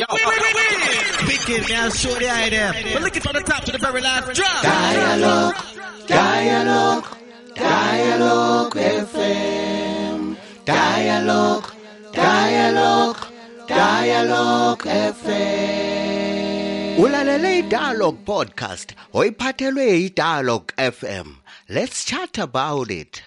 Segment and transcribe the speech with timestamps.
[0.00, 0.06] Yo,
[1.20, 2.72] speaking now, shorty I there.
[2.94, 4.62] But looking from the top to the very last drop.
[4.62, 5.56] Dialogue,
[6.06, 7.06] dialogue,
[7.54, 10.36] dialogue FM.
[10.64, 11.74] Dialogue,
[12.12, 13.18] dialogue,
[13.66, 16.30] dialogue FM.
[17.02, 21.28] Ulalele iDialogue podcast oyiphathelwe iDialogue FM.
[21.68, 23.22] Let's chat about it.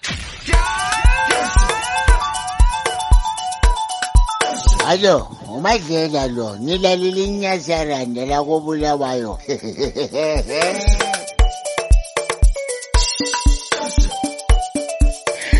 [4.85, 9.39] Alo, uMadlela lo, nilale linyazarane lakobulawayo.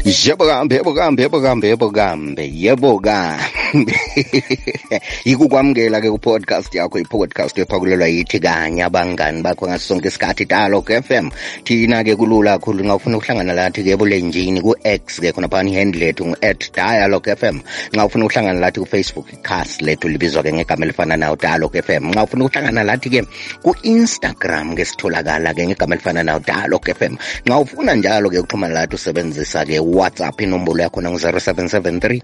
[0.04, 3.63] Jebugambe, jebugambe, jebugambe, jebugambe, jebugambe.
[5.28, 11.34] yikukwamukela-ke kupodcast yakho ipodcast ephakulelwa yithi kanye abangani bakho ngaso sonke isikhathi dialog fm
[11.66, 16.06] thina ke kulula kakhulu ngawufuna ufuna ukuhlangana lathi ke ebulenjini ku-x ke khona phani handle
[16.06, 17.58] lethu ngu-at dialog fm
[17.94, 22.24] nxa ufuna ukuhlangana lathi kufacebook icast lethu libizwa ke ngegama elifana nawo dialog fm nxa
[22.24, 23.22] ufuna ukuhlangana lathi ke
[23.66, 28.96] ku-instagram ke sitholakala ke ngegama elifana nawo dialog fm nxa ufuna njalo ke ukuxhumana lathi
[29.02, 32.22] usebenzisa ke whatsapp inombolo yakhona ngu-0773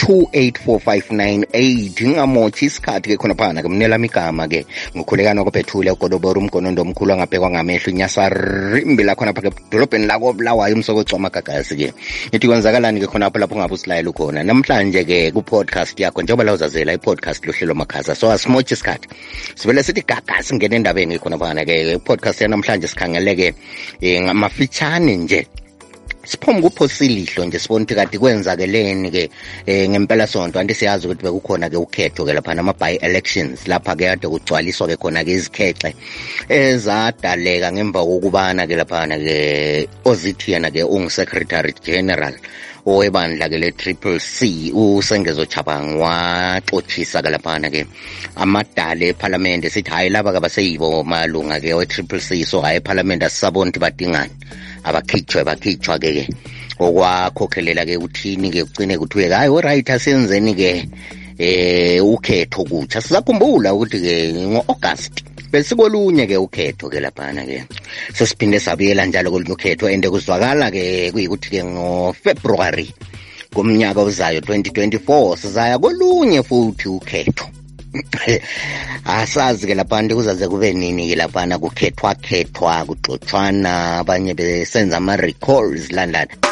[0.00, 4.64] 284 ngo-598 ngamothi isikhathi-ke khona phana-ke mnelamigama-ke
[4.96, 11.92] ngukhulekana kophethule ugodobora umgonondo omkhulu angabhekwa ngamehlo inyasarimbi lakhona phake edolobheni lakobulawayo umsokocwa amagagasi-ke
[12.32, 14.42] ithi kwenzakalani-ke khonapho lapho ungabe usilayela khona?
[14.42, 19.08] Namhlanje-ke ku-podcast yakho njengoba la uzazela i-podcast lohlelo makhaza so asimotshi isikhathi.
[19.54, 21.98] Sivele sithi gagasi singena endabeni-ke phana-ke.
[22.04, 23.54] Podcast yanamhlanje sikhangeleke
[24.00, 25.46] eh, um ngamafitshane nje.
[26.24, 29.30] Siphuma kuphosilihlwa nje sibona ukuthi kade kwenzakeleni ke
[29.66, 30.58] eh ngempela sonto.
[30.58, 34.88] Anti siyazi ukuthi bekukhona ke ukhetho ke lapha nama by elections lapha ke kade kugcwaliswa
[34.88, 35.94] ke khona ke izikhexe
[36.48, 42.34] ezadaleka ngemva kokubana ke laphana ke ozithiyana ke ungu secretary general
[42.86, 47.84] owebandla ke le triple C usengezo Chabang waxothisa ke laphana ke
[48.36, 52.44] amadale eparlamente sithi hayi laba ke baseyibo malunga ke we triple C.
[52.44, 54.32] So hayi eparlamente asisabona ukuthi badingani.
[54.84, 56.24] Abakhitshwe bakhitshwa ke ke
[56.80, 60.88] okwakhokhelela ke uthini ke ugcine kuthiwe hayi oright asenzeni ke
[61.38, 63.00] eh ukhetho kutsha.
[63.00, 67.64] Sizakhumbula ukuthi ke ngo-august besikolunye ke ukhetho ke laphana ke
[68.14, 72.88] sesiphinde sabuyela njalo kolunye ukhetho and kuzwakala ke kuyikuthi ke ngofebruary
[73.54, 77.59] komnyaka ozayo 2024 sizaya kolunye futhi ukhetho.
[79.04, 86.49] Asazi ke laphana kuzaze kube nini ke laphana kukhethwa khethwa kuxotshwana abanye besenza ama-recalls landana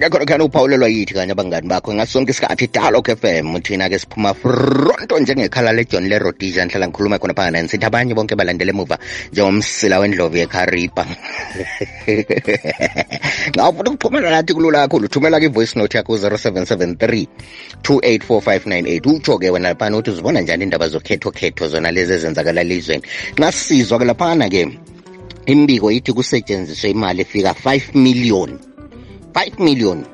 [0.00, 5.18] konke khona yithi kanye abangani bakho ngaso sonke isikhathi dialogue fm thina ke siphuma fronto
[5.18, 8.98] njengekhala lejohn lerodisia nihlala ngikhuluma khona phana nisithi abanye bonke balandele emuva
[9.32, 11.06] njengomsila wendlovu yekharipa.
[13.54, 17.26] Ngawufuna ukuxhumana nathi kulula kakhulu thumela ke i-voice note yakho 0773
[17.82, 23.02] 284598 utsho ke wena laphana ukuthi uzibona njani indaba zokhethokhetho zona lezi ezenzakala elizweni.
[23.38, 24.68] Nxa sisizwa ke laphana ke
[25.46, 28.73] imbiko ithi kusetshenziswe imali efika 5 million
[29.34, 30.04] 5 million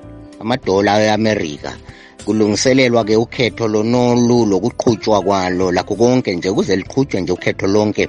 [0.41, 1.77] amadola e-amerika.
[2.25, 8.09] Kulungiselelwa ke ukhetho lonolu lokuqhutshwa kwalo lakho konke nje kuze liqhutshwe nje ukhetho lonke.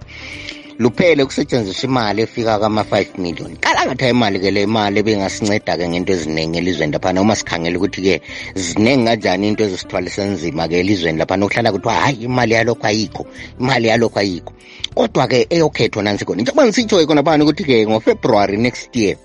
[0.79, 3.57] Luphele kusetshenziswa imali efika kama-5 million.
[3.57, 7.21] Qala ngathi imali ke le mali ebengasinceda-ke ngento eziningi elizweni laphana.
[7.21, 8.21] Uma sikhangela ukuthi-ke
[8.55, 13.25] ziningi kanjani into ezisithwalisa nzima-ke elizweni laphana okuhlala kuthiwa hayi imali yalokho ayikho
[13.59, 14.53] imali yalokho ayikho.
[14.95, 19.17] Kodwa-ke eyokhetho nansi khona njengoba ngisitsho-ke khona phana ukuthi-ke ngofebruary next year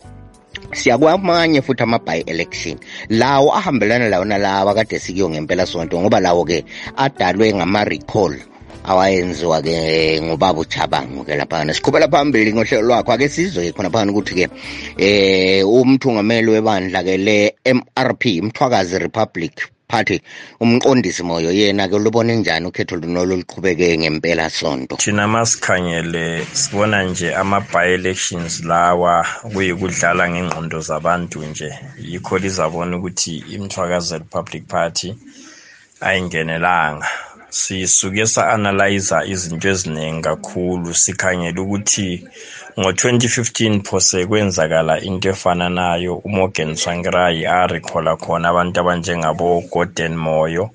[0.73, 2.79] siyakwamanye futhi ama-by election.
[3.09, 6.65] Lawo ahambelana lawo nalawa kade ngempela sonto ngoba lawo-ke
[6.97, 8.35] adalwe ngama-recall
[8.85, 13.13] awayenziwa ke ngubaba ujabangu-ke laphana sikhubela phambili ngohlelo lwakho.
[13.13, 14.49] Ake sizwe khona ukuthi-ke
[14.99, 20.21] eh umthungameli webandla ke le-mrp mthwakazi republic party
[20.61, 24.97] umqondisi moyo yena ke lubone njani ukhetho lunolo luqhubeke ngempela sonto?
[24.97, 31.71] Thina masikhangele sibona nje ama-by-elections lawa kuyikudlala ngengqondo zabantu nje.
[31.99, 35.15] Yikho lizabona ukuthi imthwakazi republic party
[36.01, 37.07] ayingenelanga.
[37.51, 42.25] Sisuke sa-analyza izinto eziningi kakhulu sikhangele ukuthi
[42.79, 50.71] ngo-2015 phose kwenzakala into efana nayo umorgan tsvangirai arikhola khona abantu abanjengabo-gordon moyo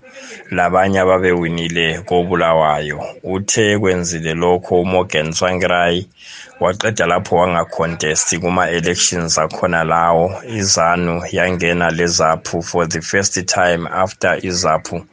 [0.51, 2.99] labanye ababewinile kobulawayo.
[3.23, 6.07] Uthe kwenzile lokho umorgan tsvangirai
[6.59, 10.41] waqeda lapho wangacontesti kuma-elections akhona lawo.
[10.47, 15.05] Izanu yangena lezaphu for the first time after izaphu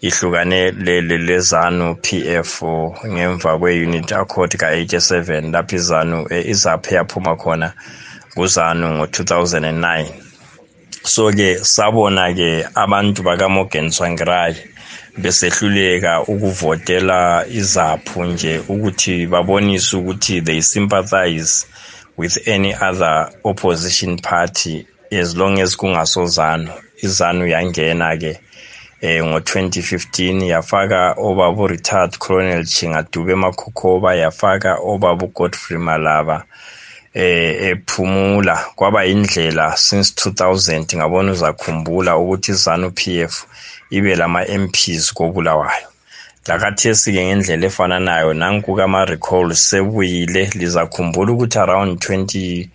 [0.00, 2.62] ihlukane lele lezanu PF
[3.06, 7.72] ngemva kwe-unit accord ka-87 lapho izanu izaphu yaphuma khona
[8.34, 10.29] kuzanu ngo-2009
[11.02, 14.56] so-ke sabona-ke abantu bakamorgan tsvangirai
[15.18, 21.66] besehluleka ukuvotela izaphu nje ukuthi babonise ukuthi they sympathize
[22.16, 26.72] with any other opposition party as long as kungasozanu.
[27.02, 28.40] Izanu yangena-ke
[29.00, 36.44] eh ngo-2015 yafaka obabu retired colonel chingadube makhokhoba yafaka obabu godfrey malaba
[37.14, 38.64] eh ephumula.
[38.76, 43.44] Kwaba indlela since 2000 ngabona uzakhumbula ukuthi izanu PF
[43.90, 45.88] ibe lama MPs kobulawayo.
[46.46, 52.68] Lakathesi-ke ngendlela efananayo nanku kama-recall sebuyile lizakhumbula ukuthi around 20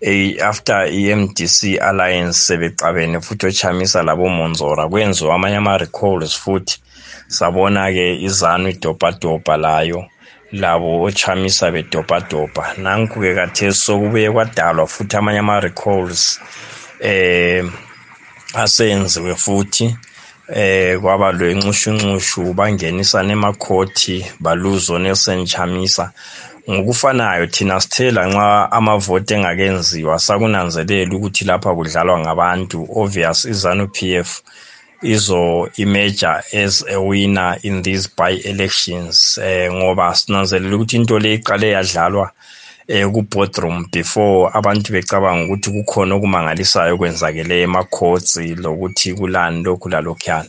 [0.00, 6.80] eh, after i-MDC alliance sebecabene futhi ochamisa labo monzora kwenziwa amanye ama-recalls futhi.
[7.28, 10.04] Sabona-ke izanu idobhadobha layo.
[10.52, 16.40] Labo ochamisa bedobhadobha nanku-ke kathesi sokubuye kwadalwa futhi amanye ama-recalls
[17.00, 17.64] eh
[18.54, 19.96] asenziwe futhi
[20.48, 26.12] eh kwaba lwenxushunxushu bangenisa nemakhothi baluzo Nelson Chamisa.
[26.70, 34.40] Ngokufanayo thina sithela nxa amavote engakenziwa sakunanzelela ukuthi lapha kudlalwa ngabantu obvious izanu PF
[35.04, 41.34] izo imeja as a winner in these by elections eh ngoba sinanzelela ukuthi into le
[41.34, 42.30] iqale yadlalwa
[42.88, 50.48] eh ku boardroom before abantu becabanga ukuthi kukhona okumangalisayo kwenzakele emacourts lokuthi kulani lokhu lalokhuyana.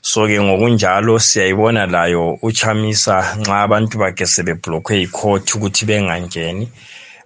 [0.00, 6.68] So ke ngokunjalo siyayibona layo uchamisa nxa abantu bakhe sebeblockwe yicourt ukuthi bengangeni.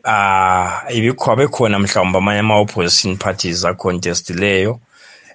[0.05, 4.81] Ah ibikho bekhona mhlawumbe amanye ama-opposition parties acontestileyo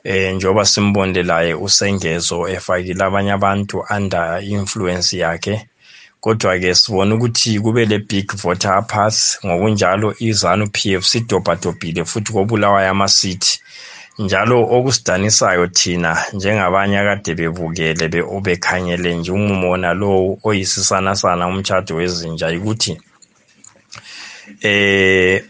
[0.10, 5.56] eh njoba simbondelaye usengezo efakile abanye abantu under influence yakhe
[6.24, 12.90] kodwa ke sibona ukuthi kube le big voter pass ngokunjalo izanu PF sidobhadobhile futhi kobulawayo
[12.90, 13.60] amasithi
[14.20, 22.48] njalo okusidanisayo thina njengabanye akade bebukele be obekhangele nje umumona lo oyisisana sana umtshado wezinja
[22.58, 22.92] ukuthi
[24.62, 25.44] eh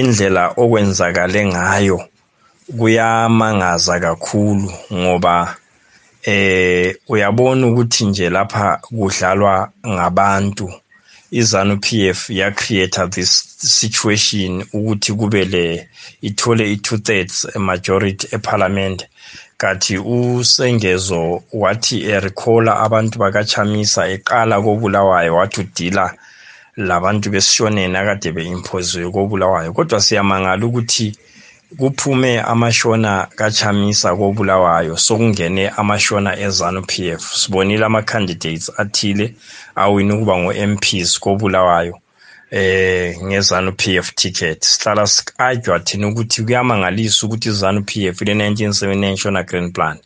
[0.00, 1.98] indlela okwenzakale ngayo
[2.76, 5.56] kuyamangaza kakhulu ngoba
[6.22, 10.72] eh uyabona ukuthi nje lapha kudlalwa ngabantu.
[11.30, 15.88] Izanu PF ya create this situation ukuthi kube le
[16.22, 19.06] ithole i2 thirds majority eparliament.
[19.56, 26.14] Kathi usengezo wathi erecalla abantu bakachamisa eqala kobulawayo wathi udila
[26.76, 29.72] labantu besishoneni akade beimpoziwe kobulawayo.
[29.72, 31.16] Kodwa siyamangala ukuthi
[31.76, 39.34] kuphume amashona kachamisa kobulawayo sokungene amashona ezanu PF sibonile ama candidates athile
[39.76, 41.94] awina ukuba ngo-MPs kobulawayo.
[42.50, 44.64] Eh ngezanu PF ticket.
[44.64, 49.98] Sihlala sikarjwa thina ukuthi kuyamangalisa ukuthi izanu PF ile 1979 Shona Green Plan.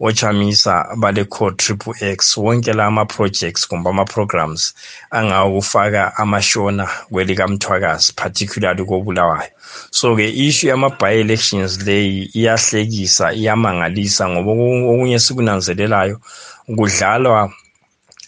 [0.00, 4.74] Ochamisa bale code triple X wonke la ama projects kumbe ama programs
[5.10, 9.50] angawufaka amashona kwelika mthwakazi particularly kobulawayo.
[9.90, 16.20] So ke issue yama by elections leyi iyahlekisa iyamangalisa ngoba okunye sikunanzelelayo
[16.66, 17.52] kudlalwa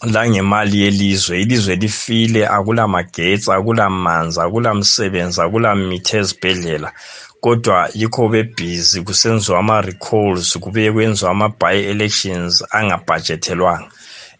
[0.03, 6.91] la ngemali yelizwe ilizwe lifile akula magetsi akula manzi akula msebenzi akula mithi ezibhedlela.
[7.41, 13.89] Kodwa yikho bebhizi kusenziwa ama-recalls kubuye kwenziwa ama-by elections angabhajethelwanga.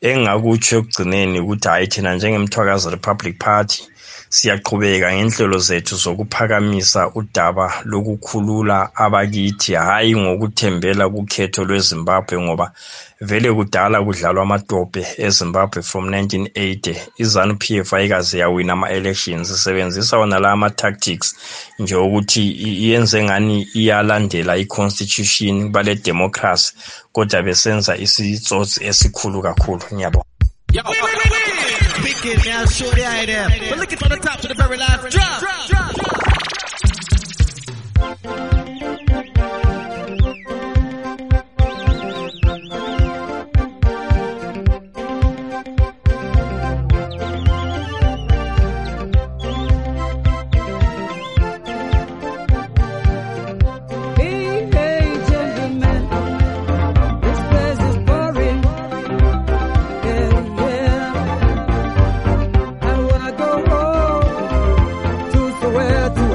[0.02, 3.84] Engingakutsho ekugcineni ukuthi hhayi thina njengemthwakazi republic party
[4.30, 12.72] siyaqhubeka ngenhlelo zethu zokuphakamisa udaba lokukhulula abakithi hhayi ngokuthembela kukhetho lwezimbabwe ngoba
[13.22, 20.40] vele kudala kudlalwa amatope ezimbabwe from 1980 izanu p f ayikaze yawina ama-elections isebenzisa wona
[20.40, 21.36] la ama-tactics
[21.80, 26.74] nje ukuthi iyenze ngani iyalandela i-constitution bale democracy
[27.12, 29.84] kodwa besenza isitsotsi esikhulu kakhulu.
[29.94, 31.37] Ngiyabonga.
[32.02, 33.48] speaking, I'll show the idea.
[33.70, 35.40] But looking from the top to the very last drop.
[35.40, 36.27] drop, drop, drop.
[65.78, 66.27] where to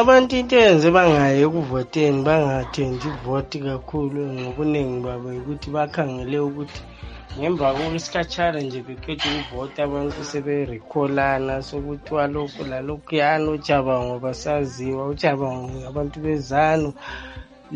[0.00, 6.80] abantu into eyenze bangayi ekuvoteni bangathendi ivoti kakhulu ngobuningi babo ukuthi bakhangele ukuthi
[7.36, 16.90] ngemva kwesikhatshana nje beqeda ukuvota abantu seberikholana sokuthiwa lokhu lalokhuyana ujabango basaziwa ujabango abantu bezanu.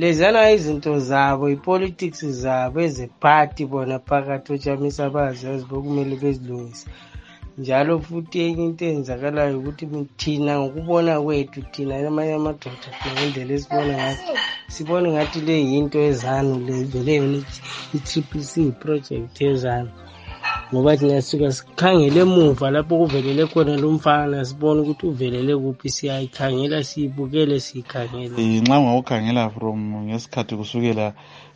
[0.01, 6.87] Lezana izinto zabo i-politics zabo ezephathi bona phakathi ojamisa bazazi bokumele bezilungise
[7.59, 9.85] njalo futhi enye into eyenzakalayo ukuthi
[10.21, 14.19] thina ngokubona kwethu thina amanye amadoda thina ngendlela esibona ngayo
[14.75, 17.39] sibone ngathi le yinto ezanu le vele yona
[17.97, 19.91] i-triple c project ezanu.
[20.71, 26.85] Ngoba thina sisuka sikhangele emuva lapho kuvelele khona lo mfana sibone ukuthi uvelele kuphi siyayikhangela
[26.89, 28.35] siyibukele siyikhangela.
[28.41, 31.07] Eh, nxa ungawukhangela from ngesikhathi kusukela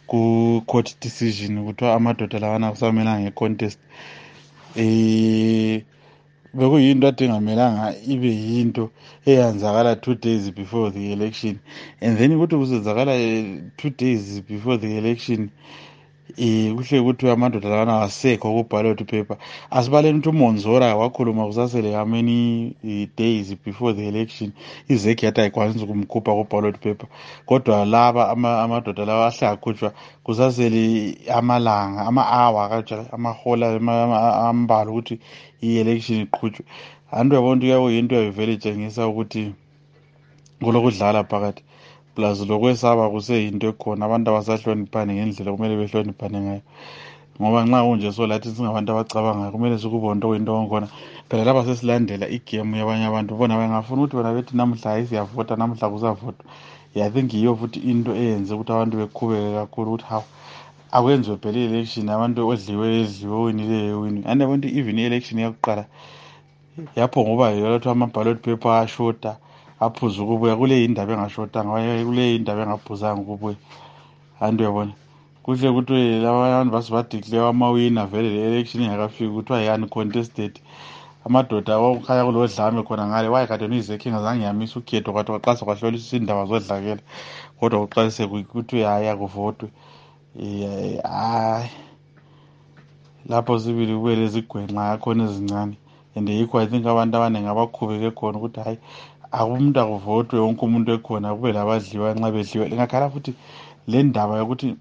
[0.06, 3.80] ku-court decision kuthiwa amadoda lawana kusamelanga nge-contest.
[4.76, 5.82] Eh
[6.54, 8.90] bekuyinto ade ingamelanga ibe yinto
[9.26, 11.60] eyenzakala two days before the election.
[12.00, 15.50] And then ukuthi kusenzakala eh, two days before the election
[16.36, 19.36] um kuhle kuthiwe amadoda lawana awasekho ku-ballot paper
[19.70, 22.74] asibaleni ukuthi umonzora wakhuluma kusasele kamany
[23.16, 24.52] days before the election
[24.88, 27.08] izeki yathi ayikwanisi ukumkhupha ku-ballot paper
[27.46, 29.92] kodwa laba ama- amadoda lawa ahle akhutshwa
[30.24, 35.18] kusasele amalanga ama-hour kanjalo amahola ama- ama- ambalwa ukuthi
[35.62, 36.64] i-election iqhutshwe.
[37.10, 39.52] Anti uyabona ukuthi kuyakuyinto yayivele itshengisa ukuthi
[40.62, 41.62] kulokudlala phakathi.
[42.18, 44.02] Plus lokwesaba kuseyinto ekhona.
[44.06, 46.62] Abantu abasahloniphani ngendlela kumele behloniphane ngayo.
[47.38, 50.88] Ngoba nxa kunje so lathi singabantu abacabangayo kumele sikubone into kuyinto onkhona
[51.30, 55.86] phela lapha sesilandela igemu yabanye abantu bona bengafuna ukuthi bona bethi namuhla hayi siyavota namuhla
[55.90, 56.44] kusavotwa
[56.96, 60.26] i think yiyo futhi into eyenze ukuthi abantu beqhubeke kakhulu ukuthi hawu
[60.90, 65.84] akwenziwe phela i-election abantu odliwe edliwe owinileyo ewini and yabona ukuthi even i-election yakuqala.
[66.96, 69.38] Yapho ngoba yolothiwa ama-ballot paper ashota.
[69.80, 73.56] Aphuze ukubuya kule indaba engashotanga kwaye kule indaba engaphuzanga ukubuya.
[74.40, 74.92] Anti uyabona
[75.42, 80.60] kuhle kuthi labantu base badeclare amawina vele le election ingakafiki kuthiwa yi-uncontested
[81.26, 86.16] amadoda kwakukhanya kulo dlame khona ngale waye kade uyizekhe ngazange yamisa ukhetho kwathi kwaqasa kwahlolisisa
[86.16, 87.00] indaba zodlakela.
[87.60, 89.68] Kodwa kuqalise kuthiwe hayi akuvotwe.
[90.36, 91.70] Um hayi.
[93.28, 95.76] Lapho sibili kube lezigwenxa yakhona ezincane.
[96.14, 98.78] And yikho i think abantu abaningi abakhubeke khona ukuthi hayi
[99.32, 103.32] akumuntu akuvotwe wonke umuntu ekhona kube labadliwa nxa bedliwe lingakhala futhi
[103.88, 104.76] le ndaba yokuthi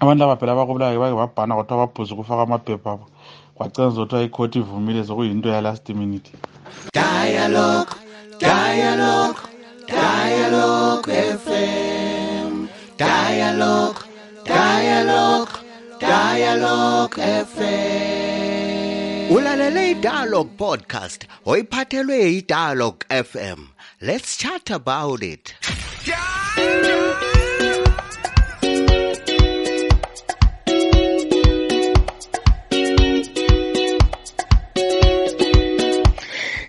[0.00, 3.06] abantu laba phela abakubulayo bake babhana kwathiwa babhuze ukufaka amaphepha abo
[3.54, 6.30] kwacena zothiwa ikhoti ivumile sokuyinto yalast minute
[6.92, 7.92] Dialogue,
[8.38, 9.40] dialogue,
[9.86, 11.06] dialogue
[11.44, 12.66] FM.
[12.98, 14.00] Dialogue,
[14.44, 15.52] dialogue,
[16.00, 17.16] dialogue
[17.50, 18.15] FM.
[19.56, 21.20] Ulalele iDialogue podcast
[21.50, 23.60] oyiphathelwe yiDialogue FM.
[24.02, 25.54] Let's chat about it.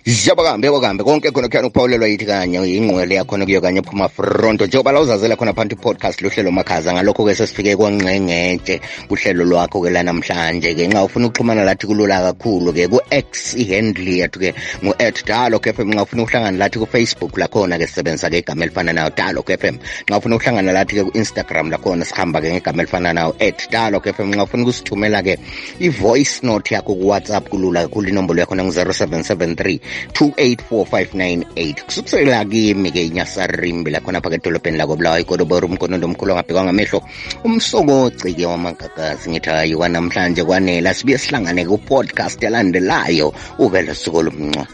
[0.08, 4.66] Ziyabakambe bakambe konke khona kuyani ukuphawulelwa yithi kanye ingqwele yakhona kuyo kanye phuma fronto.
[4.66, 11.04] Njengoba la uzazela khona phanti i-podcast lohlelo makhaza ngalokho-ke sesifike kwangqengetshe kuhlelo lwakho-ke lanamhlanje-ke nxa
[11.04, 15.90] ufuna ukuxhumana lathi kulula kakhulu-ke ku-x ihandle yethu-ke ngu-at dialog f m.
[15.92, 19.76] Nxa ufuna ukuhlangana lathi ku-facebook lakhona-ke sisebenzisa-ke igama elifana nayo dialog f m.
[20.08, 24.32] Nxa ufuna ukuhlangana lathi-ke ku-instagram lakhona sihamba-ke ngegama elifana nayo at dialog f m.
[24.32, 25.36] Nxa ufuna ukusithumela-ke
[25.84, 29.80] i-voice note yakho ku-whatsapp kulula kakhulu inombolo yakhona ngu-0773
[30.12, 37.02] 284598 kusukusela kimi-ke inyasarimbi lakhona phaka edolobheni lakobulawa igodobora umkonondo omkhulu angabhekwa ngamehlo
[37.44, 44.66] umsokoci-ke wamagagazi ngithi hayi kwanamhlanje kwanela sibuye sihlangane ku-podcast elandelayo uvele suku lomncwa